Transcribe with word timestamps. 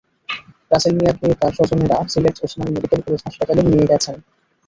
রাসেল 0.71 0.93
মিয়াকে 0.97 1.27
তাঁর 1.41 1.53
স্বজনেরা 1.57 1.97
সিলেট 2.13 2.35
ওসমানী 2.43 2.71
মেডিকেল 2.71 2.99
কলেজ 3.05 3.21
হাসপাতালে 3.25 3.61
নিয়ে 3.63 3.89
গেছেন। 3.91 4.15